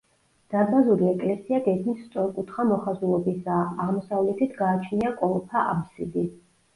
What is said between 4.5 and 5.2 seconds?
გააჩნია